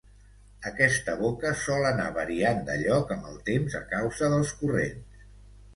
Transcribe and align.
Aquesta 0.69 1.13
boca 1.19 1.51
sol 1.65 1.85
anar 1.91 2.07
variant 2.17 2.65
de 2.71 2.81
lloc 2.87 3.15
amb 3.19 3.29
el 3.35 3.39
temps 3.53 3.79
a 3.83 3.87
causa 3.95 4.33
dels 4.37 4.59
corrents. 4.65 5.27